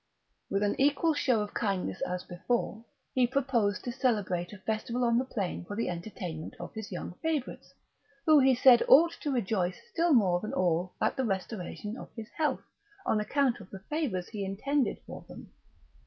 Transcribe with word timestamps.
With 0.49 0.63
an 0.63 0.81
equal 0.81 1.13
show 1.13 1.41
of 1.41 1.53
kindness 1.53 2.01
as 2.09 2.23
before, 2.23 2.83
he 3.13 3.27
proposed 3.27 3.83
to 3.83 3.91
celebrate 3.91 4.51
a 4.51 4.57
festival 4.57 5.03
on 5.03 5.19
the 5.19 5.25
plain 5.25 5.63
for 5.63 5.75
the 5.75 5.89
entertainment 5.89 6.55
of 6.59 6.73
his 6.73 6.91
young 6.91 7.13
favourites, 7.21 7.71
who 8.25 8.39
he 8.39 8.55
said 8.55 8.81
ought 8.87 9.11
to 9.21 9.31
rejoice 9.31 9.77
still 9.91 10.13
more 10.15 10.39
than 10.39 10.53
all 10.53 10.95
at 10.99 11.17
the 11.17 11.23
restoration 11.23 11.97
of 11.97 12.09
his 12.15 12.29
health, 12.35 12.63
on 13.05 13.19
account 13.19 13.59
of 13.59 13.69
the 13.69 13.83
favours 13.91 14.29
he 14.29 14.43
intended 14.43 14.97
for 15.05 15.23
them. 15.29 15.51